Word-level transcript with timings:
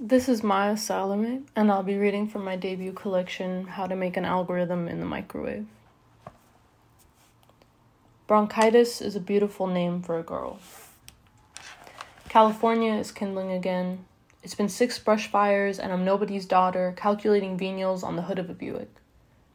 This 0.00 0.28
is 0.28 0.44
Maya 0.44 0.74
Salameh, 0.74 1.42
and 1.56 1.72
I'll 1.72 1.82
be 1.82 1.98
reading 1.98 2.28
from 2.28 2.44
my 2.44 2.54
debut 2.54 2.92
collection, 2.92 3.66
How 3.66 3.88
to 3.88 3.96
Make 3.96 4.16
an 4.16 4.24
Algorithm 4.24 4.86
in 4.86 5.00
the 5.00 5.04
Microwave. 5.04 5.66
Bronchitis 8.28 9.00
is 9.00 9.16
a 9.16 9.20
beautiful 9.20 9.66
name 9.66 10.00
for 10.00 10.16
a 10.16 10.22
girl. 10.22 10.60
California 12.28 12.94
is 12.94 13.10
kindling 13.10 13.50
again. 13.50 14.04
It's 14.44 14.54
been 14.54 14.68
six 14.68 15.00
brush 15.00 15.26
fires, 15.26 15.80
and 15.80 15.92
I'm 15.92 16.04
nobody's 16.04 16.46
daughter, 16.46 16.94
calculating 16.96 17.58
venials 17.58 18.04
on 18.04 18.14
the 18.14 18.22
hood 18.22 18.38
of 18.38 18.48
a 18.48 18.54
Buick. 18.54 18.94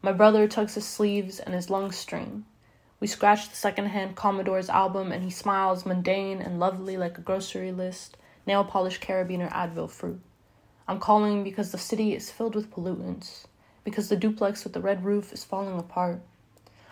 My 0.02 0.12
brother 0.12 0.46
tugs 0.50 0.76
his 0.76 0.86
sleeves, 0.86 1.40
and 1.40 1.56
his 1.56 1.70
lungs 1.70 1.96
strain. 1.96 2.44
We 3.00 3.08
scratch 3.08 3.50
the 3.50 3.56
secondhand 3.56 4.18
Commodore's 4.18 4.70
album, 4.70 5.14
and 5.14 5.24
he 5.24 5.30
smiles 5.30 5.86
mundane 5.86 6.42
and 6.42 6.60
lovely 6.60 6.98
like 6.98 7.18
a 7.18 7.22
grocery 7.22 7.72
list, 7.72 8.18
nail 8.46 8.66
polish 8.66 9.00
carabiner 9.00 9.50
Advil 9.50 9.90
fruit. 9.90 10.20
I'm 10.86 11.00
calling 11.00 11.46
because 11.46 11.72
the 11.72 11.78
city 11.78 12.14
is 12.14 12.30
filled 12.30 12.56
with 12.56 12.70
pollutants, 12.70 13.46
because 13.86 14.10
the 14.10 14.18
duplex 14.18 14.66
with 14.66 14.74
the 14.74 14.82
red 14.82 15.06
roof 15.06 15.32
is 15.32 15.46
falling 15.46 15.80
apart. 15.80 16.20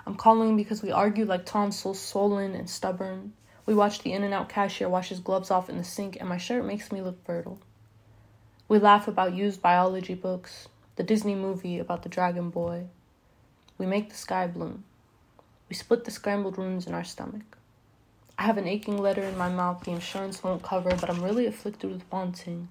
I'm 0.05 0.16
calling 0.16 0.55
because 0.55 0.81
we 0.81 0.91
argue 0.91 1.26
like 1.26 1.45
tonsils, 1.45 2.00
swollen 2.00 2.55
and 2.55 2.70
stubborn. 2.70 3.34
We 3.66 3.76
watch 3.76 4.00
the 4.00 4.14
in 4.14 4.23
and 4.23 4.34
out 4.34 4.48
cashier 4.48 4.88
wash 4.88 5.09
his 5.09 5.20
gloves 5.20 5.52
off 5.52 5.70
in 5.70 5.77
the 5.77 5.84
sink, 5.84 6.16
and 6.20 6.30
my 6.30 6.38
shirt 6.38 6.64
makes 6.64 6.90
me 6.90 7.02
look 7.02 7.22
fertile. 7.26 7.59
We 8.70 8.80
laugh 8.80 9.09
about 9.09 9.36
used 9.36 9.62
biology 9.62 10.16
books, 10.16 10.70
the 10.95 11.03
Disney 11.03 11.36
movie 11.36 11.78
about 11.78 12.03
the 12.03 12.09
dragon 12.09 12.50
boy. 12.50 12.86
We 13.78 13.86
make 13.86 14.09
the 14.09 14.16
sky 14.16 14.48
bloom. 14.48 14.86
We 15.67 15.76
split 15.76 16.05
the 16.05 16.12
scrambled 16.12 16.58
runes 16.58 16.88
in 16.88 16.94
our 16.94 17.03
stomach. 17.03 17.58
I 18.39 18.44
have 18.44 18.58
an 18.58 18.67
aching 18.67 18.98
letter 18.98 19.23
in 19.23 19.38
my 19.38 19.50
mouth 19.50 19.84
the 19.84 19.92
insurance 19.92 20.42
won't 20.42 20.64
cover, 20.64 20.95
but 20.95 21.09
I'm 21.09 21.22
really 21.22 21.45
afflicted 21.45 21.92
with 21.92 22.09
wanting 22.09 22.70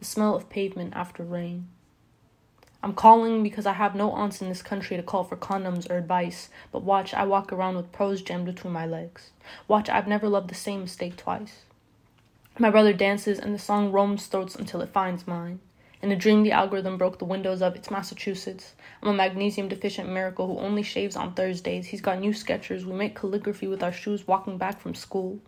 the 0.00 0.06
smell 0.06 0.34
of 0.34 0.48
pavement 0.48 0.94
after 0.96 1.22
rain. 1.22 1.68
I'm 2.82 2.94
calling 2.94 3.42
because 3.42 3.66
I 3.66 3.74
have 3.74 3.94
no 3.94 4.10
aunts 4.12 4.40
in 4.40 4.48
this 4.48 4.62
country 4.62 4.96
to 4.96 5.02
call 5.02 5.24
for 5.24 5.36
condoms 5.36 5.88
or 5.90 5.98
advice, 5.98 6.48
but 6.72 6.82
watch, 6.82 7.12
I 7.12 7.24
walk 7.24 7.52
around 7.52 7.76
with 7.76 7.92
pros 7.92 8.22
jammed 8.22 8.46
between 8.46 8.72
my 8.72 8.86
legs. 8.86 9.30
Watch, 9.68 9.90
I've 9.90 10.08
never 10.08 10.28
loved 10.28 10.48
the 10.48 10.54
same 10.54 10.80
mistake 10.80 11.18
twice. 11.18 11.64
My 12.58 12.70
brother 12.70 12.94
dances, 12.94 13.38
and 13.38 13.54
the 13.54 13.58
song 13.58 13.92
roams 13.92 14.26
throats 14.26 14.54
until 14.54 14.80
it 14.80 14.88
finds 14.88 15.26
mine. 15.26 15.60
In 16.00 16.10
a 16.10 16.16
dream, 16.16 16.42
the 16.42 16.52
algorithm 16.52 16.96
broke 16.96 17.18
the 17.18 17.26
windows 17.26 17.60
of 17.60 17.76
It's 17.76 17.90
Massachusetts. 17.90 18.74
I'm 19.02 19.10
a 19.10 19.12
magnesium 19.12 19.68
deficient 19.68 20.08
miracle 20.08 20.46
who 20.46 20.58
only 20.58 20.82
shaves 20.82 21.16
on 21.16 21.34
Thursdays. 21.34 21.88
He's 21.88 22.00
got 22.00 22.18
new 22.18 22.30
Skechers. 22.30 22.86
We 22.86 22.94
make 22.94 23.14
calligraphy 23.14 23.66
with 23.66 23.82
our 23.82 23.92
shoes 23.92 24.26
walking 24.26 24.56
back 24.56 24.80
from 24.80 24.94
school. 24.94 25.40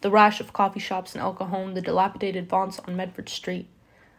The 0.00 0.10
rash 0.10 0.40
of 0.40 0.52
coffee 0.52 0.80
shops 0.80 1.14
in 1.14 1.20
El 1.20 1.34
Cajon, 1.34 1.74
the 1.74 1.82
dilapidated 1.82 2.48
vaunts 2.48 2.78
on 2.80 2.96
Medford 2.96 3.28
Street. 3.28 3.68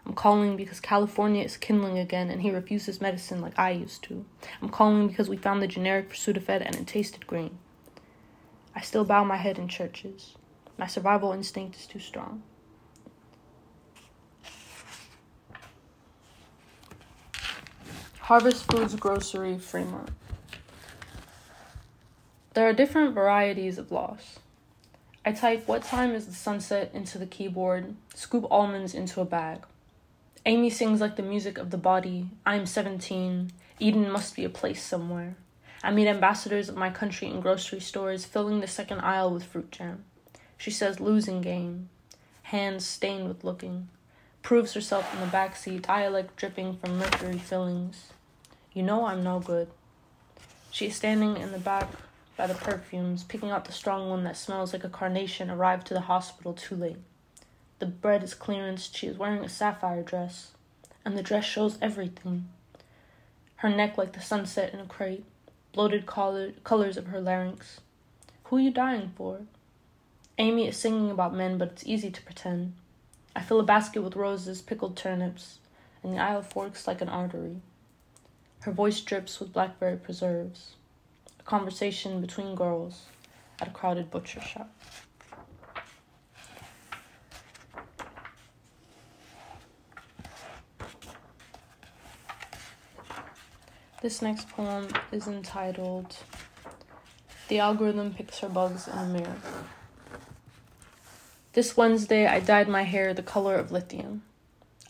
I'm 0.06 0.14
calling 0.14 0.56
because 0.56 0.80
California 0.80 1.44
is 1.44 1.58
kindling 1.58 1.98
again 1.98 2.30
and 2.30 2.42
he 2.42 2.52
refuses 2.52 3.02
medicine 3.02 3.42
like 3.42 3.58
I 3.58 3.72
used 3.72 4.04
to. 4.04 4.26
I'm 4.62 4.70
calling 4.70 5.08
because 5.08 5.30
we 5.30 5.38
found 5.38 5.62
the 5.62 5.68
generic 5.68 6.10
for 6.10 6.16
Sudafed 6.16 6.64
and 6.66 6.76
it 6.76 6.88
tasted 6.88 7.26
green. 7.26 7.58
I 8.76 8.82
still 8.82 9.06
bow 9.06 9.24
my 9.24 9.38
head 9.38 9.58
in 9.58 9.68
churches. 9.68 10.36
My 10.78 10.88
survival 10.88 11.34
instinct 11.34 11.76
is 11.76 11.88
too 11.88 12.00
strong. 12.00 12.44
Harvest 18.20 18.72
Foods 18.72 18.96
Grocery 18.96 19.58
Fremont. 19.58 20.10
There 22.54 22.68
are 22.68 22.74
different 22.74 23.14
varieties 23.14 23.78
of 23.78 23.92
loss. 23.92 24.40
I 25.24 25.34
type 25.34 25.68
what 25.68 25.84
time 25.84 26.16
is 26.16 26.26
the 26.26 26.34
sunset 26.34 26.90
into 26.96 27.20
the 27.20 27.28
keyboard, 27.28 27.94
scoop 28.16 28.48
almonds 28.50 28.96
into 28.96 29.22
a 29.22 29.26
bag. 29.26 29.60
Amy 30.48 30.72
sings 30.72 31.00
like 31.00 31.16
the 31.16 31.22
music 31.22 31.60
of 31.60 31.70
the 31.70 31.78
body. 31.78 32.32
I 32.44 32.56
am 32.56 32.66
17. 32.66 33.52
Eden 33.80 34.10
must 34.10 34.36
be 34.36 34.44
a 34.44 34.50
place 34.50 34.82
somewhere. 34.82 35.36
I 35.84 35.92
meet 35.92 36.08
ambassadors 36.08 36.70
of 36.70 36.76
my 36.76 36.90
country 36.90 37.28
in 37.28 37.40
grocery 37.40 37.80
stores, 37.80 38.26
filling 38.26 38.62
the 38.62 38.68
second 38.68 39.02
aisle 39.02 39.32
with 39.32 39.44
fruit 39.44 39.72
jam. 39.72 40.06
She 40.58 40.72
says 40.72 41.00
losing 41.00 41.42
game. 41.42 41.90
Hands 42.44 42.84
stained 42.84 43.28
with 43.28 43.44
looking. 43.44 43.90
Proves 44.42 44.74
herself 44.74 45.14
in 45.14 45.20
the 45.20 45.28
back 45.28 45.56
seat, 45.56 45.84
dialect 45.84 46.36
dripping 46.36 46.78
from 46.78 46.98
mercury 46.98 47.38
fillings. 47.38 48.08
You 48.74 48.82
know 48.82 49.06
I'm 49.06 49.24
no 49.24 49.40
good. 49.40 49.70
She 50.72 50.88
is 50.88 50.96
standing 50.96 51.38
in 51.38 51.52
the 51.52 51.60
back 51.60 51.90
by 52.42 52.48
the 52.48 52.56
perfumes, 52.56 53.24
picking 53.24 53.52
out 53.52 53.66
the 53.66 53.72
strong 53.72 54.10
one 54.10 54.24
that 54.24 54.36
smells 54.36 54.74
like 54.74 54.84
a 54.84 54.90
carnation 54.90 55.52
arrived 55.52 55.86
to 55.86 55.94
the 55.94 56.02
hospital 56.02 56.54
too 56.54 56.76
late. 56.76 56.98
The 57.78 57.86
bread 57.86 58.24
is 58.24 58.34
clearanced. 58.34 58.96
She 58.98 59.06
is 59.06 59.16
wearing 59.16 59.44
a 59.44 59.48
sapphire 59.48 60.02
dress, 60.02 60.50
and 61.06 61.16
the 61.16 61.22
dress 61.22 61.46
shows 61.46 61.78
everything. 61.84 62.50
Her 63.58 63.70
neck 63.70 63.96
like 63.96 64.14
the 64.14 64.22
sunset 64.22 64.74
in 64.74 64.80
a 64.80 64.88
crate, 64.88 65.24
bloated 65.72 66.08
color- 66.08 66.54
colors 66.64 66.98
of 66.98 67.06
her 67.08 67.22
larynx. 67.22 67.80
Who 68.46 68.56
are 68.56 68.62
you 68.62 68.72
dying 68.72 69.12
for? 69.16 69.42
Amy 70.40 70.68
is 70.68 70.78
singing 70.78 71.12
about 71.12 71.36
men, 71.36 71.60
but 71.60 71.68
it's 71.68 71.86
easy 71.86 72.10
to 72.10 72.24
pretend. 72.24 72.74
I 73.36 73.42
fill 73.42 73.60
a 73.60 73.64
basket 73.64 74.02
with 74.02 74.16
roses, 74.16 74.64
pickled 74.64 74.98
turnips, 74.98 75.60
and 76.02 76.12
the 76.12 76.18
aisle 76.18 76.42
forks 76.42 76.88
like 76.88 77.02
an 77.02 77.10
artery. 77.10 77.58
Her 78.62 78.72
voice 78.72 79.00
drips 79.00 79.40
with 79.40 79.54
blackberry 79.54 79.98
preserves 79.98 80.74
a 81.42 81.44
conversation 81.44 82.22
between 82.22 82.56
girls 82.56 83.06
at 83.60 83.68
a 83.68 83.72
crowded 83.72 84.12
butcher 84.12 84.42
shop. 84.42 84.70
This 94.02 94.22
next 94.22 94.50
poem 94.50 94.88
is 95.12 95.28
entitled 95.28 96.16
The 97.50 97.60
Algorithm 97.60 98.14
Picks 98.14 98.40
Her 98.40 98.50
Bugs 98.50 98.88
in 98.88 98.98
a 98.98 99.06
Mirror. 99.06 99.38
This 101.54 101.78
Wednesday, 101.78 102.26
I 102.26 102.40
dyed 102.40 102.68
my 102.68 102.84
hair 102.84 103.14
the 103.14 103.22
color 103.22 103.56
of 103.56 103.72
lithium. 103.72 104.24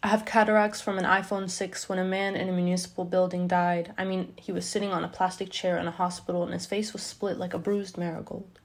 I 0.04 0.08
have 0.08 0.26
cataracts 0.26 0.82
from 0.82 0.98
an 0.98 1.06
iPhone 1.06 1.48
6 1.48 1.88
when 1.88 2.00
a 2.00 2.04
man 2.04 2.36
in 2.36 2.50
a 2.50 2.52
municipal 2.52 3.06
building 3.06 3.48
died. 3.48 3.94
I 4.00 4.04
mean, 4.04 4.34
he 4.36 4.52
was 4.52 4.68
sitting 4.68 4.92
on 4.92 5.04
a 5.04 5.08
plastic 5.08 5.52
chair 5.52 5.78
in 5.78 5.88
a 5.88 5.92
hospital 5.92 6.44
and 6.44 6.54
his 6.54 6.66
face 6.66 6.92
was 6.92 7.04
split 7.04 7.38
like 7.38 7.54
a 7.54 7.60
bruised 7.60 8.00
marigold. 8.00 8.58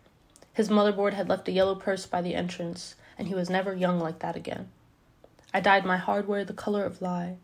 His 0.55 0.71
motherboard 0.71 1.13
had 1.13 1.29
left 1.29 1.47
a 1.49 1.53
yellow 1.53 1.75
purse 1.75 2.07
by 2.07 2.23
the 2.23 2.35
entrance, 2.35 2.95
and 3.19 3.29
he 3.29 3.35
was 3.35 3.51
never 3.51 3.75
young 3.75 4.01
like 4.01 4.21
that 4.21 4.35
again. 4.35 4.71
I 5.53 5.61
dyed 5.61 5.85
my 5.85 5.99
hardware 5.99 6.43
the 6.43 6.55
color 6.55 6.87
of 6.87 7.03
lie. 7.03 7.37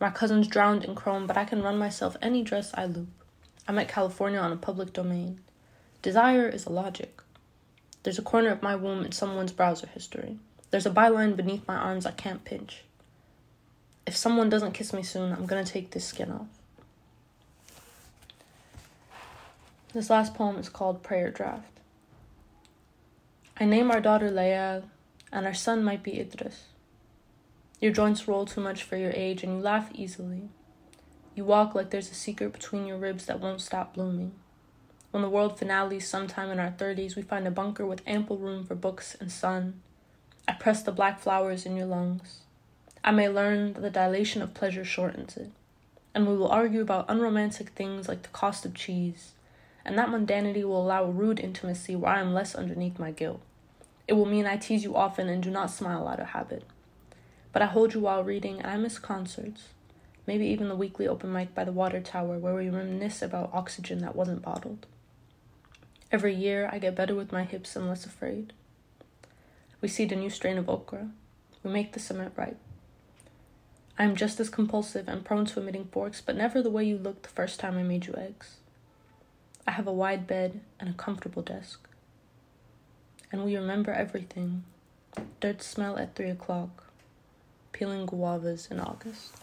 My 0.00 0.08
cousin's 0.08 0.48
drowned 0.48 0.82
in 0.82 0.94
chrome, 0.94 1.26
but 1.26 1.36
I 1.36 1.44
can 1.44 1.62
run 1.62 1.76
myself 1.76 2.16
any 2.22 2.42
dress 2.42 2.70
I 2.72 2.86
loop. 2.86 3.08
I 3.68 3.72
met 3.72 3.88
California 3.88 4.38
on 4.38 4.52
a 4.52 4.56
public 4.56 4.94
domain. 4.94 5.40
Desire 6.00 6.48
is 6.48 6.64
a 6.64 6.72
logic. 6.72 7.20
There's 8.04 8.18
a 8.18 8.22
corner 8.22 8.48
of 8.48 8.62
my 8.62 8.74
womb 8.74 9.04
in 9.04 9.12
someone's 9.12 9.52
browser 9.52 9.88
history. 9.88 10.38
There's 10.70 10.86
a 10.86 10.90
byline 10.90 11.36
beneath 11.36 11.68
my 11.68 11.76
arms 11.76 12.06
I 12.06 12.12
can't 12.12 12.46
pinch. 12.46 12.84
If 14.08 14.16
someone 14.16 14.48
doesn't 14.48 14.72
kiss 14.72 14.94
me 14.94 15.02
soon, 15.02 15.34
I'm 15.34 15.44
gonna 15.44 15.66
take 15.66 15.90
this 15.90 16.06
skin 16.06 16.32
off. 16.32 16.46
This 19.92 20.08
last 20.08 20.32
poem 20.32 20.56
is 20.56 20.70
called 20.70 21.02
Prayer 21.02 21.30
Draft. 21.30 21.78
I 23.60 23.66
name 23.66 23.90
our 23.90 24.00
daughter 24.00 24.30
Layal, 24.30 24.84
and 25.30 25.44
our 25.44 25.52
son 25.52 25.84
might 25.84 26.02
be 26.02 26.18
Idris. 26.18 26.68
Your 27.82 27.92
joints 27.92 28.26
roll 28.26 28.46
too 28.46 28.62
much 28.62 28.82
for 28.82 28.96
your 28.96 29.12
age, 29.14 29.42
and 29.42 29.56
you 29.56 29.60
laugh 29.60 29.90
easily. 29.92 30.48
You 31.34 31.44
walk 31.44 31.74
like 31.74 31.90
there's 31.90 32.10
a 32.10 32.14
secret 32.14 32.54
between 32.54 32.86
your 32.86 32.96
ribs 32.96 33.26
that 33.26 33.40
won't 33.40 33.60
stop 33.60 33.92
blooming. 33.92 34.32
When 35.10 35.22
the 35.22 35.28
world 35.28 35.58
finales 35.58 36.08
sometime 36.08 36.48
in 36.48 36.58
our 36.58 36.70
30s, 36.70 37.14
we 37.14 37.20
find 37.20 37.46
a 37.46 37.50
bunker 37.50 37.84
with 37.84 38.00
ample 38.06 38.38
room 38.38 38.64
for 38.64 38.74
books 38.74 39.18
and 39.20 39.30
sun. 39.30 39.82
I 40.48 40.54
press 40.54 40.82
the 40.82 40.92
black 40.92 41.20
flowers 41.20 41.66
in 41.66 41.76
your 41.76 41.84
lungs. 41.84 42.38
I 43.04 43.10
may 43.10 43.28
learn 43.28 43.74
that 43.74 43.80
the 43.80 43.90
dilation 43.90 44.42
of 44.42 44.54
pleasure 44.54 44.84
shortens 44.84 45.36
it, 45.36 45.50
and 46.14 46.26
we 46.26 46.36
will 46.36 46.48
argue 46.48 46.80
about 46.80 47.06
unromantic 47.08 47.70
things 47.70 48.08
like 48.08 48.22
the 48.22 48.28
cost 48.28 48.66
of 48.66 48.74
cheese, 48.74 49.32
and 49.84 49.96
that 49.96 50.08
mundanity 50.08 50.64
will 50.64 50.82
allow 50.82 51.04
a 51.04 51.10
rude 51.10 51.40
intimacy 51.40 51.96
where 51.96 52.12
I 52.12 52.20
am 52.20 52.34
less 52.34 52.54
underneath 52.54 52.98
my 52.98 53.10
guilt. 53.10 53.40
It 54.06 54.14
will 54.14 54.26
mean 54.26 54.46
I 54.46 54.56
tease 54.56 54.84
you 54.84 54.96
often 54.96 55.28
and 55.28 55.42
do 55.42 55.50
not 55.50 55.70
smile 55.70 56.08
out 56.08 56.20
of 56.20 56.28
habit. 56.28 56.64
But 57.52 57.62
I 57.62 57.66
hold 57.66 57.94
you 57.94 58.00
while 58.00 58.24
reading, 58.24 58.58
and 58.60 58.70
I 58.70 58.76
miss 58.76 58.98
concerts. 58.98 59.68
Maybe 60.26 60.46
even 60.46 60.68
the 60.68 60.76
weekly 60.76 61.08
open 61.08 61.32
mic 61.32 61.54
by 61.54 61.64
the 61.64 61.72
water 61.72 62.00
tower 62.00 62.38
where 62.38 62.54
we 62.54 62.68
reminisce 62.68 63.22
about 63.22 63.50
oxygen 63.52 64.00
that 64.00 64.16
wasn't 64.16 64.42
bottled. 64.42 64.86
Every 66.10 66.34
year, 66.34 66.68
I 66.72 66.78
get 66.78 66.94
better 66.94 67.14
with 67.14 67.32
my 67.32 67.44
hips 67.44 67.76
and 67.76 67.88
less 67.88 68.04
afraid. 68.04 68.52
We 69.80 69.88
seed 69.88 70.12
a 70.12 70.16
new 70.16 70.30
strain 70.30 70.58
of 70.58 70.68
okra. 70.68 71.08
We 71.62 71.70
make 71.70 71.92
the 71.92 72.00
cement 72.00 72.32
ripe. 72.36 72.58
I 73.98 74.04
am 74.04 74.14
just 74.14 74.38
as 74.38 74.48
compulsive 74.48 75.08
and 75.08 75.24
prone 75.24 75.44
to 75.46 75.60
emitting 75.60 75.86
forks, 75.86 76.20
but 76.20 76.36
never 76.36 76.62
the 76.62 76.70
way 76.70 76.84
you 76.84 76.96
looked 76.96 77.24
the 77.24 77.28
first 77.30 77.58
time 77.58 77.76
I 77.76 77.82
made 77.82 78.06
you 78.06 78.14
eggs. 78.16 78.58
I 79.66 79.72
have 79.72 79.88
a 79.88 79.92
wide 79.92 80.26
bed 80.26 80.60
and 80.78 80.88
a 80.88 80.92
comfortable 80.92 81.42
desk. 81.42 81.88
And 83.32 83.44
we 83.44 83.56
remember 83.56 83.90
everything 83.92 84.62
dirt 85.40 85.62
smell 85.62 85.98
at 85.98 86.14
three 86.14 86.30
o'clock, 86.30 86.84
peeling 87.72 88.06
guavas 88.06 88.70
in 88.70 88.78
August. 88.78 89.34